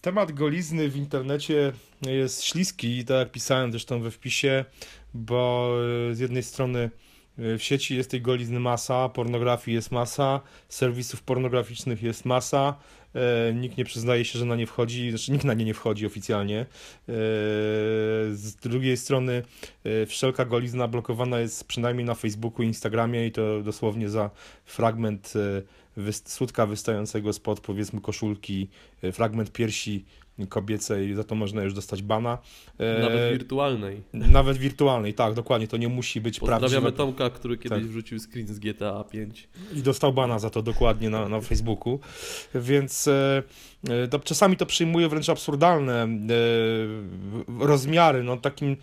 [0.00, 4.64] temat golizny w internecie jest śliski, tak jak pisałem zresztą we wpisie,
[5.14, 5.74] bo
[6.12, 6.90] z jednej strony
[7.38, 12.74] w sieci jest tej golizny masa, pornografii jest masa, serwisów pornograficznych jest masa,
[13.14, 16.06] e, nikt nie przyznaje się, że na nie wchodzi, znaczy nikt na nie nie wchodzi
[16.06, 16.60] oficjalnie.
[16.60, 16.66] E,
[18.32, 19.42] z drugiej strony
[19.84, 24.30] e, wszelka golizna blokowana jest przynajmniej na Facebooku Instagramie i to dosłownie za
[24.64, 25.32] fragment
[26.24, 28.68] słódka wystającego spod powiedzmy koszulki,
[29.12, 30.04] fragment piersi
[30.46, 32.38] kobiecej, za to można już dostać bana.
[33.00, 34.02] Nawet wirtualnej.
[34.12, 36.60] Nawet wirtualnej, tak, dokładnie, to nie musi być prawdziwe.
[36.60, 37.88] Pozdrawiamy Tomka, który kiedyś tak.
[37.88, 39.48] wrzucił screen z GTA 5.
[39.74, 42.00] I dostał bana za to dokładnie na, na Facebooku,
[42.54, 43.42] więc e,
[43.88, 46.08] e to, czasami to przyjmuje wręcz absurdalne e,
[47.66, 48.76] rozmiary, no takim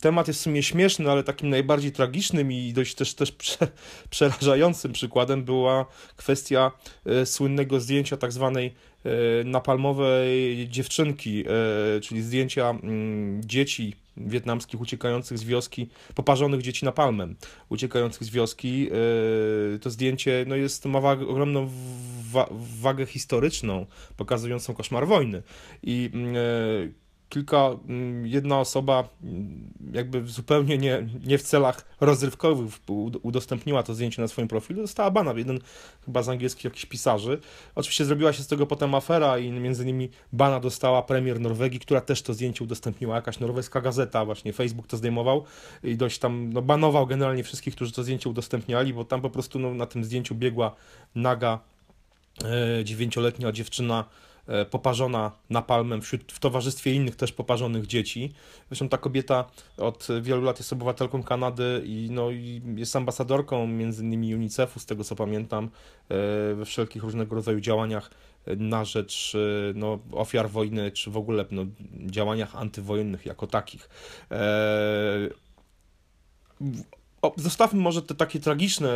[0.00, 3.68] temat jest w sumie śmieszny, ale takim najbardziej tragicznym i dość też, też prze,
[4.10, 6.72] przerażającym przykładem była kwestia
[7.06, 8.87] e, słynnego zdjęcia tak zwanej E,
[9.44, 11.44] napalmowej dziewczynki,
[11.96, 17.36] e, czyli zdjęcia mm, dzieci wietnamskich uciekających z wioski, poparzonych dzieci napalmem,
[17.68, 18.88] uciekających z wioski.
[19.74, 21.68] E, to zdjęcie no jest, ma wag, ogromną
[22.32, 22.48] wa
[22.80, 25.42] wagę historyczną, pokazującą koszmar wojny.
[25.82, 26.34] I mm,
[27.28, 29.08] kilka, mm, jedna osoba
[29.92, 32.74] jakby zupełnie nie, nie w celach rozrywkowych
[33.22, 35.58] udostępniła to zdjęcie na swoim profilu, dostała bana, jeden
[36.04, 37.40] chyba z angielskich jakichś pisarzy.
[37.74, 42.00] Oczywiście zrobiła się z tego potem afera i między innymi bana dostała premier Norwegii, która
[42.00, 45.44] też to zdjęcie udostępniła, jakaś norweska gazeta, właśnie Facebook to zdejmował
[45.84, 49.58] i dość tam no, banował generalnie wszystkich, którzy to zdjęcie udostępniali, bo tam po prostu
[49.58, 50.74] no, na tym zdjęciu biegła
[51.14, 51.58] naga
[52.44, 54.04] e, dziewięcioletnia dziewczyna
[54.70, 58.32] poparzona napalmem wśród, w towarzystwie innych też poparzonych dzieci.
[58.68, 59.44] Zresztą ta kobieta
[59.76, 64.86] od wielu lat jest obywatelką Kanady i, no, i jest ambasadorką między innymi UNICEF-u, z
[64.86, 65.68] tego co pamiętam, e,
[66.54, 68.10] we wszelkich różnego rodzaju działaniach
[68.56, 71.66] na rzecz e, no, ofiar wojny, czy w ogóle no,
[72.06, 73.88] działaniach antywojennych jako takich.
[77.22, 78.88] O, zostawmy może te takie tragiczne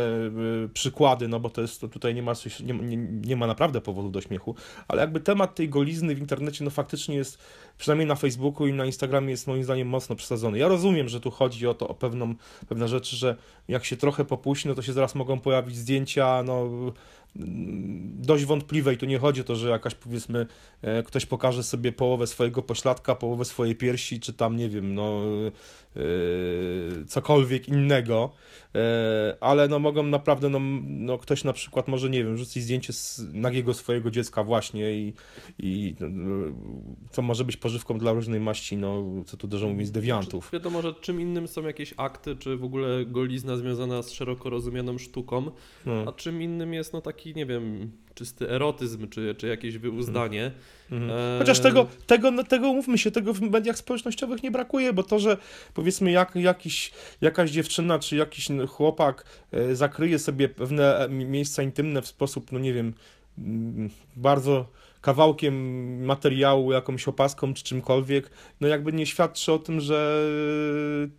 [0.65, 2.33] y, przykłady, no bo to jest, to tutaj nie ma,
[2.63, 4.55] nie, nie, nie, ma naprawdę powodu do śmiechu,
[4.87, 7.37] ale jakby temat tej golizny w internecie, no faktycznie jest,
[7.77, 10.57] przynajmniej na Facebooku i na Instagramie jest moim zdaniem mocno przesadzony.
[10.57, 12.35] Ja rozumiem, że tu chodzi o to, o pewną,
[12.69, 13.35] pewne rzeczy, że
[13.67, 16.69] jak się trochę popuści, no to się zaraz mogą pojawić zdjęcia, no
[17.35, 20.47] dość wątpliwe i tu nie chodzi o to, że jakaś powiedzmy
[20.81, 25.21] e, ktoś pokaże sobie połowę swojego pośladka, połowę swojej piersi, czy tam nie wiem, no
[25.95, 28.31] yy, cokolwiek innego,
[28.73, 28.81] yy,
[29.41, 33.21] ale no mogą naprawdę, no, no ktoś na przykład może, nie wiem, rzucić zdjęcie z
[33.33, 35.13] nagiego swojego dziecka właśnie i,
[35.59, 36.07] i no,
[37.11, 40.49] co może być pożywką dla różnej maści, no co tu dużo mówić, z dewiantów.
[40.53, 44.97] Wiadomo, że czym innym są jakieś akty, czy w ogóle golizna związana z szeroko rozumianą
[44.97, 45.51] sztuką,
[45.85, 46.05] no.
[46.07, 50.51] a czym innym jest no taki taki, nie wiem, czysty erotyzm, czy, czy jakieś wyuzdanie.
[50.91, 51.11] Mhm.
[51.11, 55.03] E, Chociaż tego, tego, no, tego, umówmy się, tego w mediach społecznościowych nie brakuje, bo
[55.03, 55.37] to, że
[55.73, 56.91] powiedzmy jak, jakiś,
[57.21, 62.59] jakaś dziewczyna, czy jakiś chłopak e, zakryje sobie pewne e, miejsca intymne w sposób, no
[62.59, 62.93] nie wiem,
[64.15, 64.67] bardzo
[65.03, 68.31] kawałkiem materiału, jakąś opaską czy czymkolwiek,
[68.61, 70.27] no jakby nie świadczy o tym, że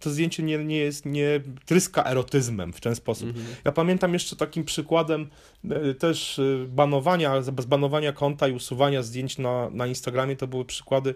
[0.00, 3.28] to zdjęcie nie, nie jest, nie tryska erotyzmem w ten sposób.
[3.28, 3.46] Mhm.
[3.64, 5.30] Ja pamiętam jeszcze takim przykładem
[5.70, 11.14] e, też e, banowania, zbanowania konta i usuwania zdjęć na, na Instagramie, to były przykłady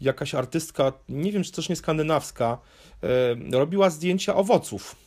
[0.00, 2.58] jakaś artystka, nie wiem czy też nie skandynawska,
[3.02, 5.05] e, robiła zdjęcia owoców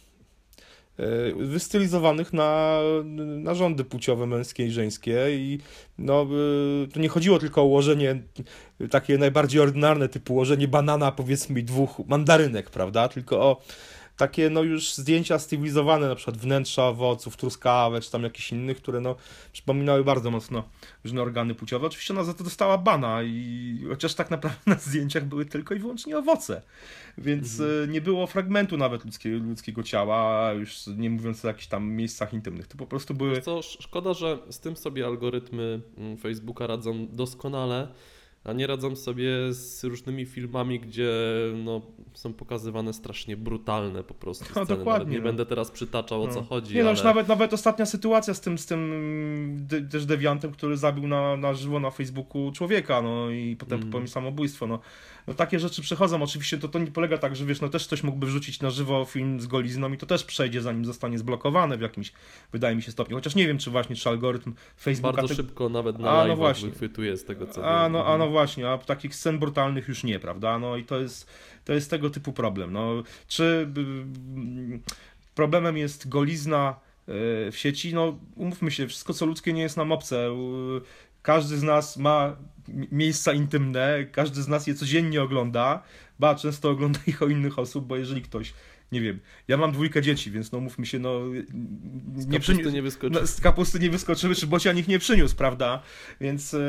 [1.36, 2.80] wystylizowanych na
[3.18, 5.60] narządy płciowe męskie i żeńskie i
[5.98, 8.22] no, e, to nie chodziło tylko o ułożenie
[8.90, 13.62] takie najbardziej ordynarne typu ułożenie banana powiedzmy dwóch mandarynek, prawda, tylko o
[14.19, 19.02] takie no już zdjęcia stylizowane, na przykład wnętrza owoców, truskawek, czy tam jakichś innych, które
[19.02, 19.16] no
[19.52, 20.63] przypominały bardzo mocno
[21.03, 21.88] różne organy płciowe.
[21.88, 25.79] Oczywiście ona za to dostała bana i chociaż tak naprawdę na zdjęciach były tylko i
[25.79, 26.62] wyłącznie owoce,
[27.18, 27.91] więc mhm.
[27.91, 32.68] nie było fragmentu nawet ludzkiego, ludzkiego ciała, już nie mówiąc o jakichś tam miejscach intymnych,
[32.68, 33.41] to po prostu były...
[33.41, 37.88] Co, szkoda, że z tym sobie algorytmy mm, Facebooka radzą doskonale,
[38.44, 41.12] a nie radzą sobie z różnymi filmami, gdzie
[41.64, 41.82] no,
[42.14, 44.80] są pokazywane strasznie brutalne po prostu no, sceny.
[44.80, 45.12] dokładnie.
[45.12, 45.24] nie no.
[45.24, 46.34] będę teraz przytaczał o no.
[46.34, 46.76] co chodzi.
[46.76, 46.97] Nie, no ale...
[46.97, 51.38] już nawet, nawet ostatnia sytuacja z tym, z tym de, też dewiantem, który zabił na,
[51.38, 53.90] na żywo na Facebooku człowieka, no i potem mm.
[53.90, 54.68] popełnił samobójstwo.
[54.68, 54.80] No
[55.29, 56.23] no takie rzeczy przechodzą.
[56.23, 59.05] Oczywiście to, to nie polega tak, że wiesz, no też ktoś mógłby wrzucić na żywo
[59.05, 62.11] film z golizną i to też przejdzie, zanim zostanie zblokowane w jakimś,
[62.52, 63.17] wydaje mi się, stopniu.
[63.17, 65.16] Chociaż nie wiem, czy właśnie, czy algorytm Facebooka...
[65.16, 65.35] Bardzo te...
[65.35, 66.70] szybko nawet na a, no właśnie.
[66.70, 70.20] wychwytuje z tego, co A, no, a no właśnie, a takich scen brutalnych już nie,
[70.20, 70.59] prawda?
[70.59, 71.28] No i to jest,
[71.66, 72.73] to jest tego typu problem.
[72.73, 73.67] No, czy
[75.35, 76.75] problemem jest golizna
[77.08, 80.29] e, w sieci, no umówmy się, wszystko co ludzkie nie jest nam obce
[81.22, 82.36] każdy z nas ma
[82.92, 85.84] miejsca intymne, każdy z nas je codziennie ogląda,
[86.20, 88.54] ba, często ogląda ich o innych osób, bo jeżeli ktoś
[88.92, 91.22] nie wiem, ja mam dwójkę dzieci, więc no mówmy się, no
[92.28, 93.20] nie, przyni- nie wyskoczy.
[93.20, 95.84] No, z kapusty nie wyskoczyły, czy bocian ich nie przyniósł, prawda?
[96.22, 96.60] Więc e,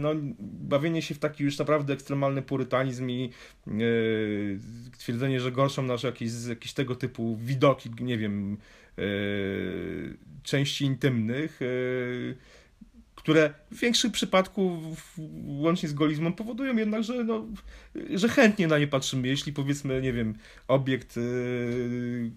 [0.00, 0.10] no,
[0.40, 3.30] bawienie się w taki już naprawdę ekstremalny purytanizm i
[3.66, 3.70] e,
[4.98, 8.56] twierdzenie, że gorszą nasze jakieś, jakieś tego typu widoki, nie wiem,
[8.98, 9.02] e,
[10.42, 12.59] części intymnych, e,
[13.20, 14.80] które w większym przypadku,
[15.46, 17.46] łącznie z golizmem, powodują jednak, że, no,
[18.14, 19.28] że chętnie na nie patrzymy.
[19.28, 20.34] Jeśli powiedzmy, nie wiem,
[20.68, 22.30] obiekt yy,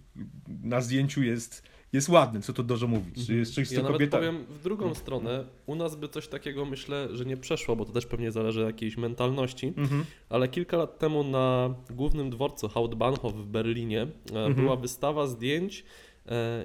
[0.64, 1.64] na zdjęciu jest,
[1.94, 3.28] jest ładny, co to dużo mówić.
[3.28, 4.18] Czy jest coś, co ja kobieta...
[4.18, 7.92] powiem w drugą stronę, u nas by coś takiego myślę, że nie przeszło, bo to
[7.92, 10.06] też pewnie zależy od jakiejś mentalności, mhm.
[10.30, 14.54] ale kilka lat temu na głównym dworcu Hauptbahnhof w Berlinie e, mhm.
[14.54, 15.84] była wystawa zdjęć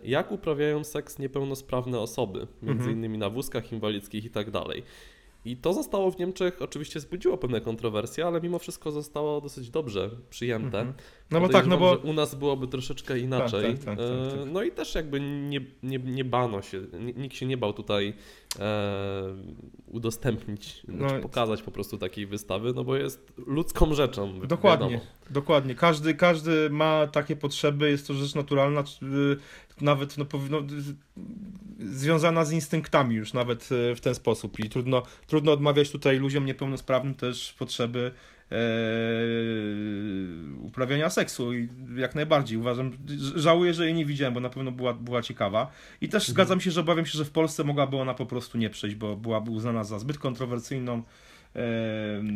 [0.05, 2.93] jak uprawiają seks niepełnosprawne osoby, między mhm.
[2.93, 4.83] innymi na wózkach inwalidzkich i tak dalej.
[5.45, 10.11] I to zostało w Niemczech, oczywiście wzbudziło pewne kontrowersje, ale mimo wszystko zostało dosyć dobrze
[10.31, 10.79] przyjęte.
[10.79, 10.95] Mhm.
[11.31, 11.97] No bo tak, no bo...
[11.97, 13.75] u nas byłoby troszeczkę inaczej.
[13.75, 14.49] Tak, tak, tak, tak, tak.
[14.53, 16.81] No i też jakby nie, nie, nie bano się,
[17.17, 18.15] nikt się nie bał tutaj e,
[19.87, 24.41] udostępnić, no, znaczy pokazać po prostu takiej wystawy, no bo jest ludzką rzeczą.
[24.41, 25.11] Dokładnie, wiadomo.
[25.31, 25.75] dokładnie.
[25.75, 28.85] Każdy, każdy ma takie potrzeby, jest to rzecz naturalna,
[29.81, 30.63] nawet no, powinno,
[31.79, 36.47] związana z instynktami już nawet e, w ten sposób i trudno, trudno odmawiać tutaj ludziom
[36.47, 38.13] niepełnosprawnym też potrzeby
[38.53, 38.57] e,
[40.79, 42.59] uprawiania seksu i jak najbardziej.
[42.59, 42.93] Uważam,
[43.35, 45.71] żałuję, że jej nie widziałem, bo na pewno była, była ciekawa.
[46.01, 46.35] I też mhm.
[46.35, 49.17] zgadzam się, że obawiam się, że w Polsce mogłaby ona po prostu nie przejść, bo
[49.17, 51.03] byłaby uznana za zbyt kontrowersyjną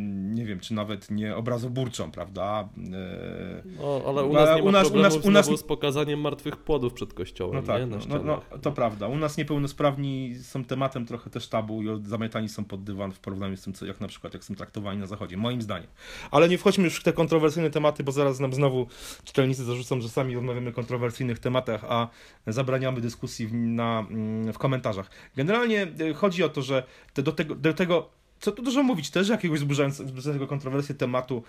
[0.06, 2.68] nie wiem, czy nawet nie obrazoburczą, prawda?
[2.76, 5.46] No, ale u nas nie ma u nas, u nas, u nas...
[5.46, 7.82] z pokazaniem martwych płodów przed kościołem, no tak?
[7.90, 9.08] No, no, no, to prawda.
[9.08, 13.56] U nas niepełnosprawni są tematem trochę też tabu i zamiatani są pod dywan w porównaniu
[13.56, 15.88] z tym, co, jak na przykład jak są traktowani na zachodzie, moim zdaniem.
[16.30, 18.86] Ale nie wchodźmy już w te kontrowersyjne tematy, bo zaraz nam znowu
[19.24, 22.08] czytelnicy zarzucą, że sami rozmawiamy o kontrowersyjnych tematach, a
[22.46, 24.06] zabraniamy dyskusji w, na,
[24.52, 25.10] w komentarzach.
[25.36, 26.82] Generalnie e, chodzi o to, że
[27.12, 31.42] te, do, tego, do tego co tu dużo mówić, też jakiegoś wzbudzającego kontrowersję tematu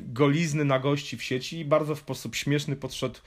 [0.00, 3.20] golizny na gości w sieci i bardzo w sposób śmieszny podszedł e,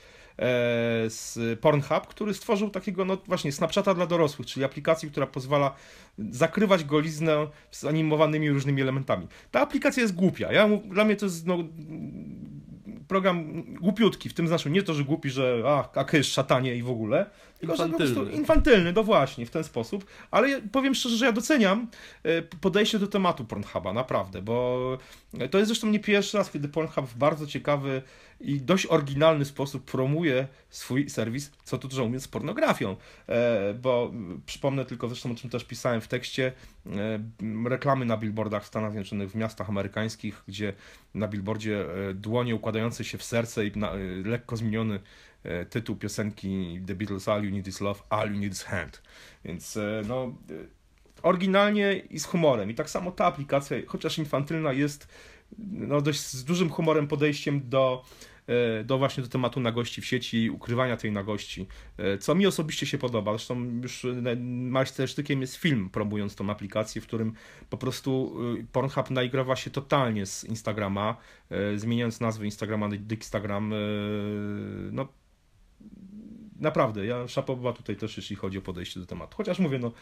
[1.08, 5.74] z Pornhub, który stworzył takiego, no właśnie, Snapchata dla dorosłych, czyli aplikację, która pozwala
[6.18, 9.26] zakrywać goliznę z animowanymi różnymi elementami.
[9.50, 10.52] Ta aplikacja jest głupia.
[10.52, 11.58] Ja, dla mnie to jest no,
[13.08, 16.82] program głupiutki, w tym znaczeniu nie to, że głupi, że a, a jest szatanie i
[16.82, 18.06] w ogóle, tylko infantylny.
[18.08, 21.88] że po prostu infantylny, no właśnie, w ten sposób, ale powiem szczerze, że ja doceniam
[22.22, 24.98] e, podejście do tematu Pornhuba, naprawdę, bo
[25.50, 28.02] to jest zresztą nie pierwszy raz, kiedy Pornhub w bardzo ciekawy
[28.40, 32.96] i dość oryginalny sposób promuje swój serwis, co tu dużo mówiąc, z pornografią,
[33.28, 34.12] e, bo
[34.46, 36.52] przypomnę tylko zresztą, o czym też pisałem w tekście,
[36.86, 40.72] e, reklamy na billboardach w Stanach Zjednoczonych, w miastach amerykańskich, gdzie
[41.14, 43.72] na billboardzie dłonie układające się w serce i
[44.24, 45.00] lekko zmieniony
[45.46, 49.02] E, tytuł piosenki The Beatles All You Need Is Love, All You Need Is Hand.
[49.44, 50.54] Więc e, no, e,
[51.22, 52.70] oryginalnie i z humorem.
[52.70, 55.08] I tak samo ta aplikacja, chociaż infantylna, jest
[55.58, 58.04] no, dość z dużym humorem podejściem do,
[58.84, 61.66] do właśnie do tematu nagości w sieci, ukrywania tej nagości,
[62.20, 63.32] co mi osobiście się podoba.
[63.32, 64.06] Zresztą już
[64.42, 67.32] majstersztykiem jest film promując tą aplikację, w którym
[67.70, 68.36] po prostu
[68.72, 71.16] Pornhub naigrawa się totalnie z Instagrama,
[71.76, 73.74] zmieniając nazwę Instagrama na Instagram.
[74.92, 75.08] No,
[76.60, 79.36] naprawdę, ja szapowa tutaj też, jeśli chodzi o podejście do tematu.
[79.36, 79.92] Chociaż mówię, no,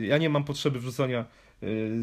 [0.00, 1.24] ja nie mam potrzeby wrzucania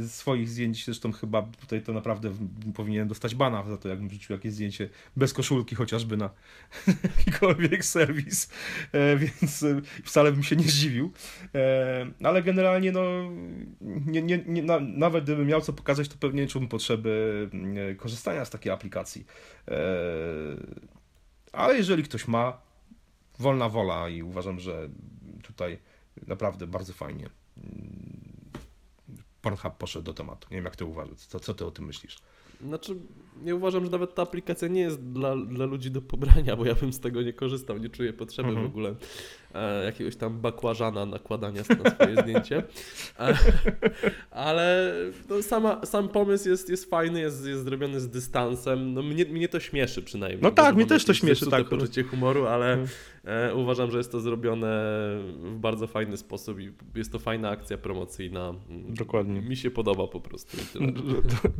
[0.08, 2.32] swoich zdjęć, zresztą chyba tutaj to naprawdę
[2.76, 6.30] powinienem dostać bana za to, jakbym wrzucił jakieś zdjęcie bez koszulki chociażby na
[7.18, 8.50] jakikolwiek serwis,
[8.92, 11.12] e, więc e, wcale bym się nie zdziwił.
[11.56, 13.32] E, ale generalnie, no,
[13.82, 17.50] nie, nie, nie, na, nawet gdybym miał co pokazać, to pewnie nie czułbym potrzeby
[17.92, 19.26] e, korzystania z takiej aplikacji.
[21.52, 22.62] Ale jeżeli ktoś ma,
[23.40, 24.90] wolna wola i uważam, że
[25.44, 25.80] tutaj
[26.28, 27.32] naprawdę bardzo fajnie mm,
[29.42, 30.48] Pornhub poszedł do tematu.
[30.52, 31.18] Nie wiem, jak ty uważasz.
[31.18, 32.18] Co, co ty o tym myślisz?
[32.62, 32.96] Znaczy,
[33.42, 36.76] nie uważam, że nawet ta aplikacja nie jest dla, dla ludzi do pobrania, bo ja
[36.76, 38.68] bym z tego nie korzystał, nie czuję potrzeby mhm.
[38.68, 38.96] w ogóle
[39.86, 42.64] jakiegoś tam bakłażana nakładania na swoje zdjęcie.
[43.20, 43.38] E,
[44.32, 44.94] ale
[45.30, 48.94] no, sama, sam pomysł jest, jest fajny, jest, jest zrobiony z dystansem.
[48.94, 50.42] No, mnie, mnie to śmieszy przynajmniej.
[50.42, 51.50] No tak, mnie też to śmieszy.
[51.50, 52.90] Tak, poczucie humoru, ale mhm.
[53.24, 54.68] e, uważam, że jest to zrobione
[55.44, 58.54] w bardzo fajny sposób i jest to fajna akcja promocyjna.
[58.90, 59.42] Dokładnie.
[59.42, 60.58] Mi się podoba po prostu.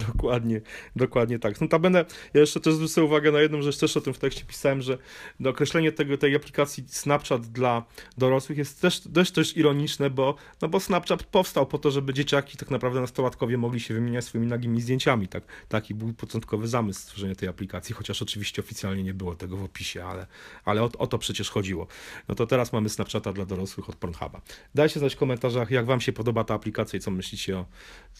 [0.08, 0.62] Dokładnie.
[0.96, 1.62] Dokładnie tak.
[1.62, 4.82] Notabene, ja jeszcze też zwrócę uwagę na jedną rzecz, też o tym w tekście pisałem,
[4.82, 4.98] że
[5.40, 7.81] do określenie tego, tej aplikacji Snapchat dla
[8.18, 12.58] dorosłych jest też, też, też ironiczne, bo, no bo Snapchat powstał po to, żeby dzieciaki,
[12.58, 15.28] tak naprawdę nastolatkowie mogli się wymieniać swoimi nagimi zdjęciami.
[15.28, 19.64] Tak, taki był początkowy zamysł stworzenia tej aplikacji, chociaż oczywiście oficjalnie nie było tego w
[19.64, 20.28] opisie, ale,
[20.66, 21.88] ale o, o to przecież chodziło.
[22.28, 24.42] No to teraz mamy Snapchata dla dorosłych od Pornhuba.
[24.76, 27.66] Dajcie znać w komentarzach, jak wam się podoba ta aplikacja i co myślicie o,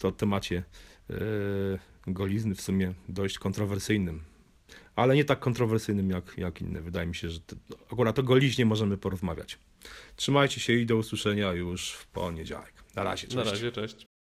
[0.02, 0.62] o temacie
[1.08, 1.16] yy,
[2.06, 4.31] golizny, w sumie dość kontrowersyjnym.
[4.96, 6.80] Ale nie tak kontrowersyjnym jak, jak inne.
[6.80, 7.56] Wydaje mi się, że to,
[7.92, 9.58] akurat o goliźnie możemy porozmawiać.
[10.16, 12.72] Trzymajcie się i do usłyszenia już w poniedziałek.
[12.94, 13.36] Na razie, cześć.
[13.36, 14.06] Na razie, cześć.